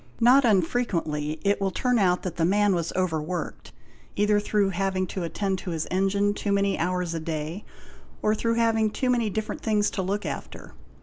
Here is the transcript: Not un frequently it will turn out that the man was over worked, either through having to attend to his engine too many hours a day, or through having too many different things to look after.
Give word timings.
Not 0.19 0.45
un 0.45 0.63
frequently 0.63 1.39
it 1.43 1.61
will 1.61 1.69
turn 1.69 1.99
out 1.99 2.23
that 2.23 2.37
the 2.37 2.43
man 2.43 2.73
was 2.73 2.91
over 2.95 3.21
worked, 3.21 3.71
either 4.15 4.39
through 4.39 4.71
having 4.71 5.05
to 5.05 5.21
attend 5.21 5.59
to 5.59 5.69
his 5.69 5.85
engine 5.91 6.33
too 6.33 6.51
many 6.51 6.75
hours 6.79 7.13
a 7.13 7.19
day, 7.19 7.63
or 8.23 8.33
through 8.33 8.55
having 8.55 8.89
too 8.89 9.11
many 9.11 9.29
different 9.29 9.61
things 9.61 9.91
to 9.91 10.01
look 10.01 10.25
after. 10.25 10.73